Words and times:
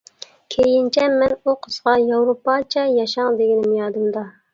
كېيىنچە 0.53 1.03
مەن 1.17 1.35
ئۇ 1.37 1.53
قىزغا 1.65 1.93
«ياۋروپاچە 2.05 2.87
ياشاڭ» 3.01 3.37
دېگىنىم 3.43 3.77
يادىمدا. 3.81 4.25